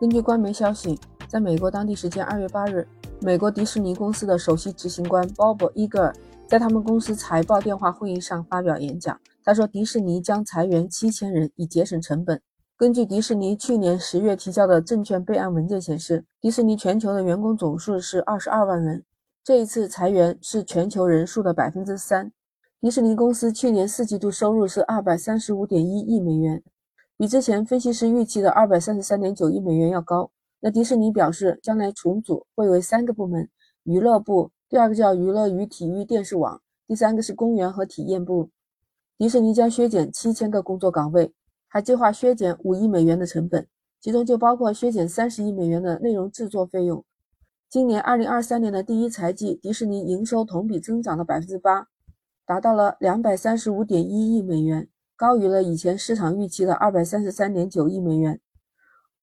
[0.00, 2.86] 根据官媒消息，在美国当地时间二月八日，
[3.20, 6.14] 美国迪士尼公司的首席执行官鲍勃·伊格尔
[6.48, 9.18] 在他们公司财报电话会议上发表演讲。
[9.44, 12.40] 他说，迪士尼将裁员七千人以节省成本。
[12.76, 19.04] 根据迪士尼去年十月提交的证券备案文件显示，迪士尼全球的员工总数是二十二万人，
[19.44, 22.32] 这一次裁员是全球人数的百分之三。
[22.80, 26.62] 迪士尼公司去年四季度收入是二百三十五点一亿美元。
[27.16, 30.32] 比之前分析师预期的二百三十三点九亿美元要高。
[30.58, 33.48] 那迪士尼表示，将来重组会为三个部门：
[33.84, 38.50] 娱乐部，第二个叫娱乐与体育电视网，第三个是公园和体验部。
[39.16, 41.32] 迪士尼将削减七千个工作岗位，
[41.68, 43.68] 还计划削减五亿美元的成本，
[44.00, 47.04] 其中就包括削减三十亿美元的内容制作费用。
[47.70, 51.86] 今年二零二三年的第一财季，迪士尼营收同比增长了百分之八，
[52.44, 54.88] 达到了两百三十五点一亿美元。
[55.16, 58.40] 高于了以前市场预期的二百三十三点九亿美元。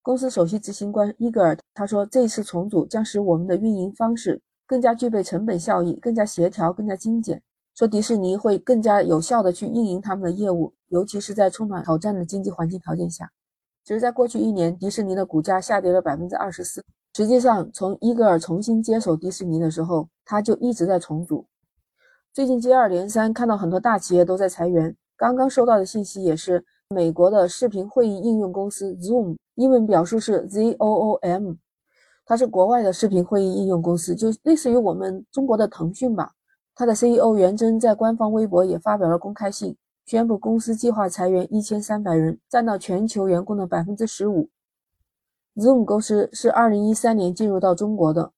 [0.01, 7.43] 公司首席执行官伊格尔他说：“这次重组将使我们的运营方式更加具备成本效益，更加协调，更加精简。
[7.75, 13.29] 说迪士尼会更加有效地去运营他们的业务，尤其是在充满挑战的经济环境条件下。”
[13.83, 16.85] 只是在过去一年，迪士尼的股价下跌了百分之二十四。
[17.13, 21.45] 实际上，从伊格尔重新接手迪士尼的时候，他就一直在重组。
[22.31, 24.95] 最近接二连三看到很多大企业都在裁员。
[25.21, 31.53] 刚刚收到的信息也是，美国的视频会议应用公司 Zoom，英文表述是 Z O O M，
[32.25, 36.31] 它是国外的视频会议应用公司，就类似于我们中国的腾讯吧。
[36.73, 44.49] 它的 CEO 袁征在官方微博也发表了公开信，宣布公司计划裁员一千三百人，占到全球员工的百分之十五。
[45.55, 48.31] Zoom 公司是二零一三年进入到中国的，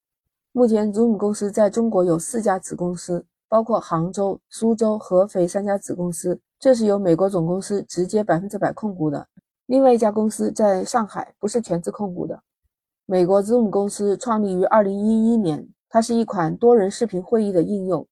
[0.52, 6.40] 目前 Zoom 公司在中国有四家子公司，包括杭州、苏州、合肥三家子公司。
[6.60, 9.28] 这是由美国总公司直接百分之百控股的，
[9.68, 12.42] 另外一家公司在上海不是全资控股的。
[13.06, 18.08] 美国 Zoom 公司创立于二零一一年，它是一款多人视频会议的应用，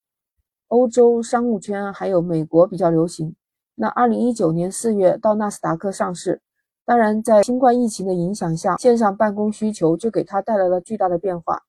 [0.68, 3.34] 欧洲商务圈还有美国比较流行。
[3.74, 6.40] 那二零一九年四月到纳斯达克上市，
[6.86, 11.62] 当然在新冠疫情的影响下，线上办公需求就给它带来了巨大的变化。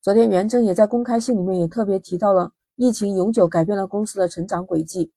[0.00, 5.10] 昨天袁征也在公开信里面也特别提到了，疫情永久改变了公司的成长轨迹。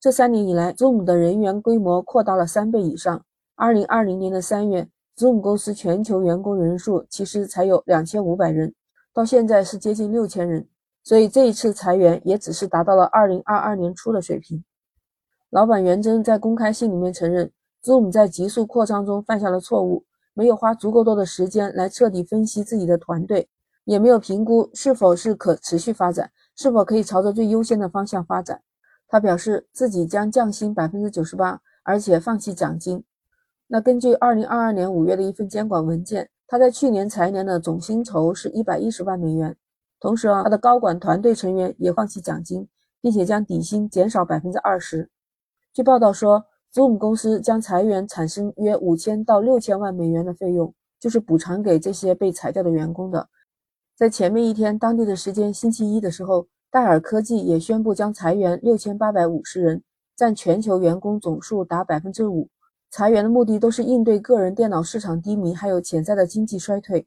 [0.00, 3.24] 这三年以来，Zoom 的人员规模扩大了三倍以上。
[3.54, 8.74] 二零二零年的三月，Zoom 公司全球员工人数其实才有两千五百人，
[9.12, 10.66] 到现在是接近六千人。
[11.04, 14.64] 所以这一次裁员也只是达到了二零二二年初的水平。
[15.50, 17.52] 老板袁征在公开信里面承认
[17.84, 23.50] ，Zoom 在急速扩张中犯下了错误，没有花足够多的时间来彻底分析自己的团队，
[23.84, 28.62] 也没有评估是否是可持续发展，是否可以朝着最优先的方向发展。
[29.08, 33.04] 他表示自己将降薪百分之九十八，而且放弃奖金。
[33.66, 39.56] 那根据二零二二年五月的一份监管文件，他在去年财年的总薪酬是一百一十万美元。
[40.00, 42.68] 同时啊，他的高管团队成员也放弃奖金，
[43.00, 45.10] 并且将底薪减少百分之二十。
[45.72, 53.28] 据报道说，Zoom 公司将裁员产生约五千到六千万美元的费用，就是补偿给这些被裁掉的员工的。
[53.96, 56.46] 在前面一天当地的时间星期一的时候。
[56.72, 59.82] 戴尔科技也宣布将裁员六千八百五十人，
[60.16, 62.48] 占全球员工总数达百分之五。
[62.90, 67.06] 裁员的目的都是应对个人电脑市场低迷，还有潜在的经济衰退。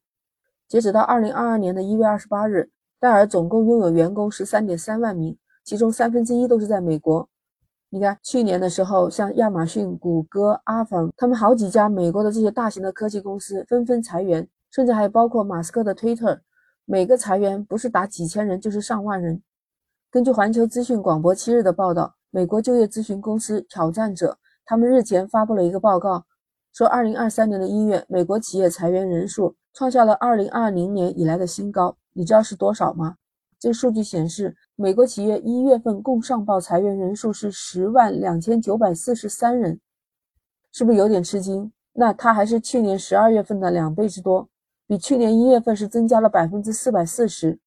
[0.67, 2.69] 截止到二零二二年的一月二十八日，
[2.99, 7.27] 戴尔总共拥有员工十三点三万名，其中三分之一都是在美国。
[7.89, 16.39] 你看，去年的时候，像亚马逊、谷歌、阿法，他们好几家美国的这些大型的科技公司纷纷裁员，甚至还包括马斯克的推特，
[16.85, 19.41] 每个裁员不是打几千人，就是上万人。
[20.11, 26.23] 根据环球资讯广播七日的报道，美国就业咨询公司挑战者他们日前发布了一个报告，
[26.71, 31.97] 说二零二三年的一月，美国企业裁员人数创下了二零二零年以来的新高。
[32.13, 33.15] 你知道是多少吗？
[33.59, 39.79] 这数据显示，美国企业一月份共上报裁员人数是十万两千九百四十三人，
[40.71, 41.71] 是不是有点吃惊？
[41.93, 44.47] 那它还是去年十二月份的两倍之多，
[44.87, 47.59] 比去年一月份是增加了百分之四百四十。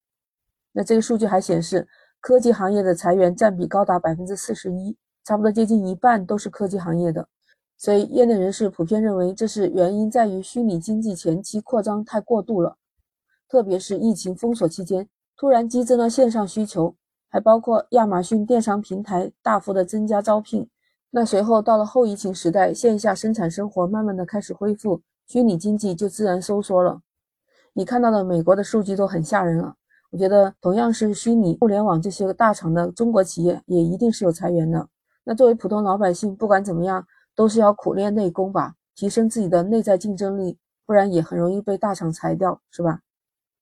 [0.73, 1.88] 那这个数据还显示。
[2.20, 7.29] 科技行业的裁员占比高达百分之四十一，差不多接近一半都是科技行业的。
[7.76, 12.76] 所以，业内人士普遍认为，这是原因在于虚拟经济前期扩张太过度了，
[13.49, 16.97] 特别是疫情封锁期间突然激增了线上需求，
[17.29, 20.69] 还包括亚马逊电商平台大幅的增加招聘。
[21.11, 27.00] 那随后到了后疫情时代，线下生产生活慢慢的开始恢复，虚拟经济就自然收缩了。
[27.75, 29.75] 你看到的美国的数据都很吓人了。
[30.11, 34.88] 我觉得同样是虚拟互联网这些个大厂的中国企业，也一定是有裁员的。
[35.25, 43.00] 那作为普通老百姓，不管怎么样，都是要苦练内功吧，提升自己的内在竞争力，不然也很容易被大厂裁掉，是吧？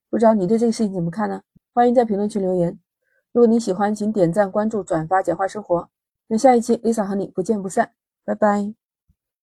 [0.08, 1.42] 不知道你对这个事情怎么看呢？
[1.74, 2.78] 欢迎在评论区留言。
[3.32, 5.88] 如果你喜欢，请点赞、关注、转发，简化生活。
[6.28, 7.90] 那下一期 Lisa 和你不见不散，
[8.24, 8.85] 拜拜。